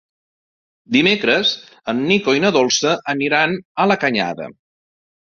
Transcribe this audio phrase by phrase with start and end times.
[0.93, 1.51] Dimecres
[1.93, 3.53] en Nico i na Dolça aniran
[3.85, 4.49] a la Canyada.